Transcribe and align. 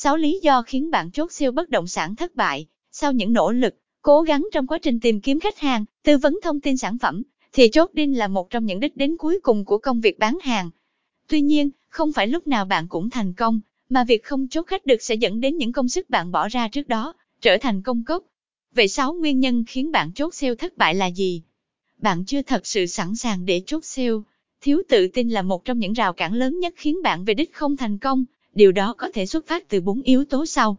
6 0.00 0.16
lý 0.16 0.40
do 0.42 0.62
khiến 0.62 0.90
bạn 0.90 1.10
chốt 1.10 1.32
sale 1.32 1.50
bất 1.50 1.70
động 1.70 1.86
sản 1.86 2.16
thất 2.16 2.36
bại. 2.36 2.66
Sau 2.92 3.12
những 3.12 3.32
nỗ 3.32 3.52
lực, 3.52 3.74
cố 4.02 4.22
gắng 4.22 4.48
trong 4.52 4.66
quá 4.66 4.78
trình 4.78 5.00
tìm 5.00 5.20
kiếm 5.20 5.40
khách 5.40 5.58
hàng, 5.58 5.84
tư 6.02 6.18
vấn 6.18 6.38
thông 6.42 6.60
tin 6.60 6.76
sản 6.76 6.98
phẩm, 6.98 7.22
thì 7.52 7.68
chốt 7.68 7.90
deal 7.96 8.10
là 8.10 8.28
một 8.28 8.50
trong 8.50 8.66
những 8.66 8.80
đích 8.80 8.96
đến 8.96 9.16
cuối 9.16 9.40
cùng 9.42 9.64
của 9.64 9.78
công 9.78 10.00
việc 10.00 10.18
bán 10.18 10.38
hàng. 10.42 10.70
Tuy 11.28 11.40
nhiên, 11.40 11.70
không 11.88 12.12
phải 12.12 12.26
lúc 12.26 12.46
nào 12.46 12.64
bạn 12.64 12.88
cũng 12.88 13.10
thành 13.10 13.32
công, 13.32 13.60
mà 13.88 14.04
việc 14.04 14.24
không 14.24 14.48
chốt 14.48 14.62
khách 14.62 14.86
được 14.86 15.02
sẽ 15.02 15.14
dẫn 15.14 15.40
đến 15.40 15.56
những 15.56 15.72
công 15.72 15.88
sức 15.88 16.10
bạn 16.10 16.32
bỏ 16.32 16.48
ra 16.48 16.68
trước 16.68 16.88
đó, 16.88 17.14
trở 17.40 17.58
thành 17.60 17.82
công 17.82 18.04
cốc. 18.04 18.24
Vậy 18.74 18.88
6 18.88 19.14
nguyên 19.14 19.40
nhân 19.40 19.64
khiến 19.68 19.92
bạn 19.92 20.12
chốt 20.12 20.34
sale 20.34 20.54
thất 20.54 20.78
bại 20.78 20.94
là 20.94 21.06
gì? 21.06 21.42
Bạn 21.96 22.24
chưa 22.24 22.42
thật 22.42 22.66
sự 22.66 22.86
sẵn 22.86 23.16
sàng 23.16 23.46
để 23.46 23.62
chốt 23.66 23.84
sale. 23.84 24.10
Thiếu 24.60 24.82
tự 24.88 25.08
tin 25.08 25.28
là 25.28 25.42
một 25.42 25.64
trong 25.64 25.78
những 25.78 25.92
rào 25.92 26.12
cản 26.12 26.34
lớn 26.34 26.58
nhất 26.58 26.74
khiến 26.76 27.02
bạn 27.02 27.24
về 27.24 27.34
đích 27.34 27.54
không 27.54 27.76
thành 27.76 27.98
công. 27.98 28.24
Điều 28.58 28.72
đó 28.72 28.94
có 28.98 29.10
thể 29.14 29.26
xuất 29.26 29.46
phát 29.46 29.68
từ 29.68 29.80
bốn 29.80 30.02
yếu 30.02 30.24
tố 30.24 30.46
sau. 30.46 30.76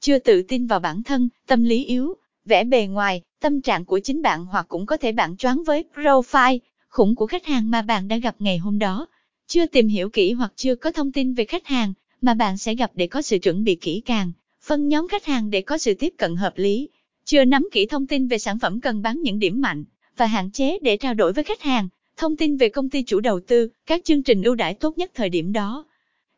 Chưa 0.00 0.18
tự 0.18 0.42
tin 0.42 0.66
vào 0.66 0.80
bản 0.80 1.02
thân, 1.02 1.28
tâm 1.46 1.64
lý 1.64 1.84
yếu, 1.84 2.14
vẻ 2.44 2.64
bề 2.64 2.86
ngoài, 2.86 3.22
tâm 3.40 3.60
trạng 3.60 3.84
của 3.84 3.98
chính 3.98 4.22
bạn 4.22 4.46
hoặc 4.46 4.66
cũng 4.68 4.86
có 4.86 4.96
thể 4.96 5.12
bạn 5.12 5.36
choáng 5.36 5.62
với 5.66 5.84
profile 5.94 6.58
khủng 6.88 7.14
của 7.14 7.26
khách 7.26 7.46
hàng 7.46 7.70
mà 7.70 7.82
bạn 7.82 8.08
đã 8.08 8.16
gặp 8.16 8.36
ngày 8.38 8.58
hôm 8.58 8.78
đó. 8.78 9.06
Chưa 9.46 9.66
tìm 9.66 9.88
hiểu 9.88 10.08
kỹ 10.08 10.32
hoặc 10.32 10.52
chưa 10.56 10.74
có 10.74 10.90
thông 10.90 11.12
tin 11.12 11.34
về 11.34 11.44
khách 11.44 11.66
hàng 11.66 11.92
mà 12.20 12.34
bạn 12.34 12.58
sẽ 12.58 12.74
gặp 12.74 12.90
để 12.94 13.06
có 13.06 13.22
sự 13.22 13.38
chuẩn 13.38 13.64
bị 13.64 13.74
kỹ 13.74 14.02
càng, 14.04 14.32
phân 14.62 14.88
nhóm 14.88 15.08
khách 15.08 15.24
hàng 15.24 15.50
để 15.50 15.60
có 15.60 15.78
sự 15.78 15.94
tiếp 15.94 16.14
cận 16.18 16.36
hợp 16.36 16.58
lý. 16.58 16.88
Chưa 17.24 17.44
nắm 17.44 17.68
kỹ 17.72 17.86
thông 17.86 18.06
tin 18.06 18.28
về 18.28 18.38
sản 18.38 18.58
phẩm 18.58 18.80
cần 18.80 19.02
bán 19.02 19.22
những 19.22 19.38
điểm 19.38 19.60
mạnh 19.60 19.84
và 20.16 20.26
hạn 20.26 20.50
chế 20.50 20.78
để 20.82 20.96
trao 20.96 21.14
đổi 21.14 21.32
với 21.32 21.44
khách 21.44 21.62
hàng, 21.62 21.88
thông 22.16 22.36
tin 22.36 22.56
về 22.56 22.68
công 22.68 22.90
ty 22.90 23.02
chủ 23.02 23.20
đầu 23.20 23.40
tư, 23.40 23.68
các 23.86 24.04
chương 24.04 24.22
trình 24.22 24.42
ưu 24.42 24.54
đãi 24.54 24.74
tốt 24.74 24.98
nhất 24.98 25.10
thời 25.14 25.28
điểm 25.28 25.52
đó. 25.52 25.84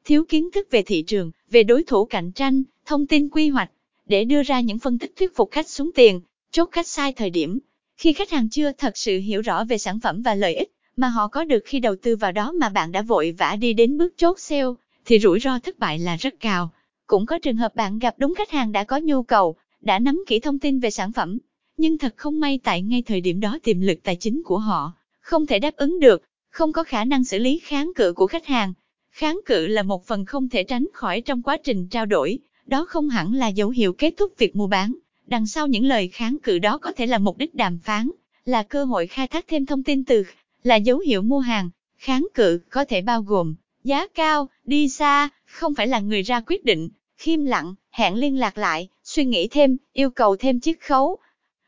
Thiếu 0.08 0.24
kiến 0.24 0.50
thức 0.50 0.68
về 0.70 0.82
thị 0.82 1.02
trường, 1.02 1.30
về 1.50 1.62
đối 1.62 1.82
thủ 1.82 2.04
cạnh 2.04 2.32
tranh, 2.32 2.62
thông 2.86 3.06
tin 3.06 3.28
quy 3.28 3.48
hoạch, 3.48 3.70
để 4.06 4.24
đưa 4.24 4.42
ra 4.42 4.60
những 4.60 4.78
phân 4.78 4.98
tích 4.98 5.12
thuyết 5.16 5.36
phục 5.36 5.50
khách 5.50 5.68
xuống 5.68 5.90
tiền, 5.94 6.20
chốt 6.50 6.68
khách 6.72 6.86
sai 6.86 7.12
thời 7.12 7.30
điểm. 7.30 7.58
Khi 7.96 8.12
khách 8.12 8.30
hàng 8.30 8.48
chưa 8.48 8.72
thật 8.72 8.96
sự 8.96 9.18
hiểu 9.18 9.40
rõ 9.40 9.64
về 9.64 9.78
sản 9.78 10.00
phẩm 10.00 10.22
và 10.22 10.34
lợi 10.34 10.54
ích 10.54 10.72
mà 10.96 11.08
họ 11.08 11.28
có 11.28 11.44
được 11.44 11.62
khi 11.64 11.80
đầu 11.80 11.96
tư 12.02 12.16
vào 12.16 12.32
đó 12.32 12.52
mà 12.52 12.68
bạn 12.68 12.92
đã 12.92 13.02
vội 13.02 13.34
vã 13.38 13.56
đi 13.60 13.72
đến 13.72 13.98
bước 13.98 14.14
chốt 14.16 14.38
sale, 14.40 14.66
thì 15.04 15.18
rủi 15.18 15.40
ro 15.40 15.58
thất 15.58 15.78
bại 15.78 15.98
là 15.98 16.16
rất 16.16 16.34
cao. 16.40 16.70
Cũng 17.06 17.26
có 17.26 17.38
trường 17.38 17.56
hợp 17.56 17.74
bạn 17.74 17.98
gặp 17.98 18.14
đúng 18.18 18.34
khách 18.34 18.50
hàng 18.50 18.72
đã 18.72 18.84
có 18.84 18.98
nhu 18.98 19.22
cầu, 19.22 19.56
đã 19.80 19.98
nắm 19.98 20.24
kỹ 20.26 20.40
thông 20.40 20.58
tin 20.58 20.80
về 20.80 20.90
sản 20.90 21.12
phẩm, 21.12 21.38
nhưng 21.76 21.98
thật 21.98 22.14
không 22.16 22.40
may 22.40 22.60
tại 22.64 22.82
ngay 22.82 23.02
thời 23.02 23.20
điểm 23.20 23.40
đó 23.40 23.58
tiềm 23.62 23.80
lực 23.80 23.98
tài 24.02 24.16
chính 24.16 24.42
của 24.42 24.58
họ 24.58 24.92
không 25.20 25.46
thể 25.46 25.58
đáp 25.58 25.76
ứng 25.76 26.00
được, 26.00 26.22
không 26.50 26.72
có 26.72 26.84
khả 26.84 27.04
năng 27.04 27.24
xử 27.24 27.38
lý 27.38 27.60
kháng 27.62 27.92
cự 27.96 28.12
của 28.12 28.26
khách 28.26 28.46
hàng. 28.46 28.72
Kháng 29.18 29.40
cự 29.46 29.66
là 29.66 29.82
một 29.82 30.06
phần 30.06 30.24
không 30.24 30.48
thể 30.48 30.62
tránh 30.62 30.86
khỏi 30.92 31.20
trong 31.20 31.42
quá 31.42 31.56
trình 31.64 31.88
trao 31.88 32.06
đổi, 32.06 32.38
đó 32.66 32.84
không 32.88 33.08
hẳn 33.08 33.34
là 33.34 33.48
dấu 33.48 33.70
hiệu 33.70 33.92
kết 33.92 34.14
thúc 34.16 34.32
việc 34.38 34.56
mua 34.56 34.66
bán. 34.66 34.94
Đằng 35.26 35.46
sau 35.46 35.66
những 35.66 35.84
lời 35.84 36.08
kháng 36.08 36.36
cự 36.42 36.58
đó 36.58 36.78
có 36.78 36.92
thể 36.92 37.06
là 37.06 37.18
mục 37.18 37.38
đích 37.38 37.54
đàm 37.54 37.78
phán, 37.78 38.10
là 38.44 38.62
cơ 38.62 38.84
hội 38.84 39.06
khai 39.06 39.28
thác 39.28 39.44
thêm 39.48 39.66
thông 39.66 39.82
tin 39.82 40.04
từ, 40.04 40.24
là 40.62 40.76
dấu 40.76 40.98
hiệu 40.98 41.22
mua 41.22 41.38
hàng. 41.38 41.70
Kháng 41.96 42.26
cự 42.34 42.60
có 42.70 42.84
thể 42.84 43.02
bao 43.02 43.22
gồm 43.22 43.54
giá 43.84 44.06
cao, 44.06 44.48
đi 44.64 44.88
xa, 44.88 45.28
không 45.46 45.74
phải 45.74 45.86
là 45.86 46.00
người 46.00 46.22
ra 46.22 46.40
quyết 46.40 46.64
định, 46.64 46.88
khiêm 47.16 47.44
lặng, 47.44 47.74
hẹn 47.90 48.14
liên 48.14 48.38
lạc 48.38 48.58
lại, 48.58 48.88
suy 49.04 49.24
nghĩ 49.24 49.48
thêm, 49.48 49.76
yêu 49.92 50.10
cầu 50.10 50.36
thêm 50.36 50.60
chiết 50.60 50.80
khấu. 50.80 51.18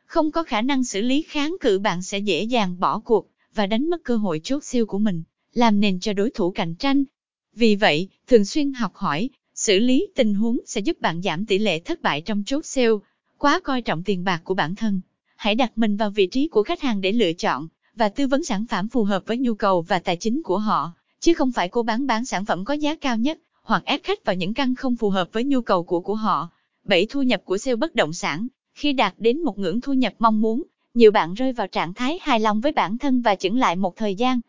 Không 0.06 0.30
có 0.30 0.42
khả 0.42 0.62
năng 0.62 0.84
xử 0.84 1.00
lý 1.00 1.22
kháng 1.22 1.56
cự 1.60 1.78
bạn 1.78 2.02
sẽ 2.02 2.18
dễ 2.18 2.42
dàng 2.42 2.80
bỏ 2.80 3.00
cuộc 3.00 3.28
và 3.54 3.66
đánh 3.66 3.90
mất 3.90 4.04
cơ 4.04 4.16
hội 4.16 4.40
chốt 4.44 4.64
siêu 4.64 4.86
của 4.86 4.98
mình, 4.98 5.22
làm 5.54 5.80
nền 5.80 6.00
cho 6.00 6.12
đối 6.12 6.30
thủ 6.30 6.50
cạnh 6.50 6.74
tranh. 6.74 7.04
Vì 7.60 7.76
vậy, 7.76 8.08
thường 8.26 8.44
xuyên 8.44 8.72
học 8.72 8.94
hỏi, 8.94 9.30
xử 9.54 9.78
lý 9.78 10.06
tình 10.14 10.34
huống 10.34 10.58
sẽ 10.66 10.80
giúp 10.80 11.00
bạn 11.00 11.22
giảm 11.22 11.46
tỷ 11.46 11.58
lệ 11.58 11.78
thất 11.78 12.02
bại 12.02 12.20
trong 12.20 12.42
chốt 12.46 12.64
sale. 12.64 12.88
Quá 13.38 13.60
coi 13.64 13.82
trọng 13.82 14.02
tiền 14.02 14.24
bạc 14.24 14.40
của 14.44 14.54
bản 14.54 14.74
thân. 14.74 15.00
Hãy 15.36 15.54
đặt 15.54 15.78
mình 15.78 15.96
vào 15.96 16.10
vị 16.10 16.26
trí 16.26 16.48
của 16.48 16.62
khách 16.62 16.80
hàng 16.80 17.00
để 17.00 17.12
lựa 17.12 17.32
chọn 17.32 17.68
và 17.94 18.08
tư 18.08 18.26
vấn 18.26 18.44
sản 18.44 18.66
phẩm 18.66 18.88
phù 18.88 19.04
hợp 19.04 19.22
với 19.26 19.38
nhu 19.38 19.54
cầu 19.54 19.82
và 19.82 19.98
tài 19.98 20.16
chính 20.16 20.42
của 20.42 20.58
họ, 20.58 20.92
chứ 21.20 21.34
không 21.34 21.52
phải 21.52 21.68
cố 21.68 21.82
bán 21.82 22.06
bán 22.06 22.24
sản 22.24 22.44
phẩm 22.44 22.64
có 22.64 22.74
giá 22.74 22.94
cao 22.94 23.16
nhất 23.16 23.38
hoặc 23.62 23.82
ép 23.84 24.02
khách 24.02 24.24
vào 24.24 24.36
những 24.36 24.54
căn 24.54 24.74
không 24.74 24.96
phù 24.96 25.10
hợp 25.10 25.28
với 25.32 25.44
nhu 25.44 25.60
cầu 25.60 25.84
của 25.84 26.00
của 26.00 26.14
họ. 26.14 26.50
7. 26.84 27.06
Thu 27.10 27.22
nhập 27.22 27.42
của 27.44 27.58
sale 27.58 27.76
bất 27.76 27.94
động 27.94 28.12
sản 28.12 28.46
Khi 28.74 28.92
đạt 28.92 29.14
đến 29.18 29.42
một 29.42 29.58
ngưỡng 29.58 29.80
thu 29.80 29.92
nhập 29.92 30.14
mong 30.18 30.40
muốn, 30.40 30.62
nhiều 30.94 31.10
bạn 31.10 31.34
rơi 31.34 31.52
vào 31.52 31.66
trạng 31.66 31.94
thái 31.94 32.18
hài 32.22 32.40
lòng 32.40 32.60
với 32.60 32.72
bản 32.72 32.98
thân 32.98 33.20
và 33.20 33.34
chững 33.34 33.58
lại 33.58 33.76
một 33.76 33.96
thời 33.96 34.14
gian. 34.14 34.40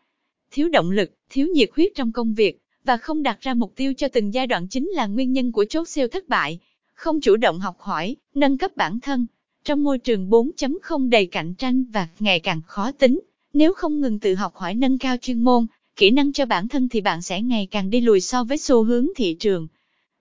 Thiếu 0.50 0.68
động 0.68 0.90
lực, 0.90 1.10
thiếu 1.30 1.48
nhiệt 1.54 1.70
huyết 1.76 1.92
trong 1.94 2.12
công 2.12 2.34
việc, 2.34 2.58
và 2.84 2.96
không 2.96 3.22
đặt 3.22 3.40
ra 3.40 3.54
mục 3.54 3.72
tiêu 3.76 3.94
cho 3.96 4.08
từng 4.08 4.34
giai 4.34 4.46
đoạn 4.46 4.68
chính 4.68 4.88
là 4.88 5.06
nguyên 5.06 5.32
nhân 5.32 5.52
của 5.52 5.64
chốt 5.64 5.88
sale 5.88 6.08
thất 6.08 6.28
bại. 6.28 6.58
Không 6.94 7.20
chủ 7.20 7.36
động 7.36 7.60
học 7.60 7.76
hỏi, 7.80 8.16
nâng 8.34 8.58
cấp 8.58 8.76
bản 8.76 9.00
thân. 9.00 9.26
Trong 9.64 9.84
môi 9.84 9.98
trường 9.98 10.30
4.0 10.30 11.08
đầy 11.08 11.26
cạnh 11.26 11.54
tranh 11.54 11.84
và 11.92 12.08
ngày 12.18 12.40
càng 12.40 12.60
khó 12.66 12.92
tính, 12.92 13.20
nếu 13.52 13.74
không 13.74 14.00
ngừng 14.00 14.18
tự 14.18 14.34
học 14.34 14.56
hỏi 14.56 14.74
nâng 14.74 14.98
cao 14.98 15.16
chuyên 15.20 15.40
môn, 15.40 15.66
kỹ 15.96 16.10
năng 16.10 16.32
cho 16.32 16.46
bản 16.46 16.68
thân 16.68 16.88
thì 16.88 17.00
bạn 17.00 17.22
sẽ 17.22 17.42
ngày 17.42 17.68
càng 17.70 17.90
đi 17.90 18.00
lùi 18.00 18.20
so 18.20 18.44
với 18.44 18.58
xu 18.58 18.84
hướng 18.84 19.06
thị 19.16 19.34
trường. 19.34 19.68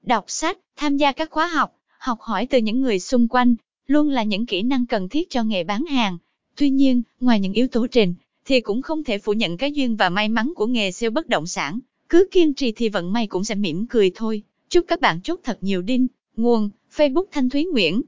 Đọc 0.04 0.26
sách, 0.28 0.58
tham 0.76 0.98
gia 0.98 1.12
các 1.12 1.32
khóa 1.32 1.48
học, 1.48 1.76
học 1.98 2.20
hỏi 2.22 2.46
từ 2.46 2.58
những 2.58 2.82
người 2.82 3.00
xung 3.00 3.28
quanh, 3.28 3.56
luôn 3.88 4.10
là 4.10 4.24
những 4.24 4.46
kỹ 4.46 4.62
năng 4.62 4.86
cần 4.86 5.10
thiết 5.10 5.30
cho 5.30 5.44
nghề 5.44 5.64
bán 5.64 5.86
hàng. 5.86 6.18
Tuy 6.56 6.70
nhiên, 6.70 7.02
ngoài 7.20 7.40
những 7.40 7.54
yếu 7.54 7.68
tố 7.68 7.88
trên, 7.88 8.14
thì 8.46 8.62
cũng 8.62 8.82
không 8.82 9.04
thể 9.04 9.18
phủ 9.18 9.34
nhận 9.34 9.58
cái 9.58 9.72
duyên 9.72 9.96
và 9.96 10.10
may 10.10 10.30
mắn 10.30 10.54
của 10.56 10.68
nghề 10.68 10.92
sale 10.92 11.10
bất 11.10 11.30
động 11.30 11.48
sản. 11.48 11.80
Cứ 12.12 12.28
kiên 12.32 12.54
trì 12.54 12.72
thì 12.72 12.90
vận 12.90 13.14
may 13.14 13.28
cũng 13.28 13.44
sẽ 13.44 13.56
mỉm 13.56 13.86
cười 13.90 14.12
thôi. 14.16 14.44
Chúc 14.70 14.86
các 14.88 15.02
bạn 15.02 15.22
chốt 15.22 15.40
thật 15.44 15.58
nhiều 15.62 15.82
đinh. 15.82 16.08
Nguồn, 16.36 16.70
Facebook 16.96 17.26
Thanh 17.32 17.50
Thúy 17.50 17.66
Nguyễn 17.66 18.02